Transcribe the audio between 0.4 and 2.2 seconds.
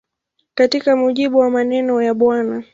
Katika mujibu wa maneno ya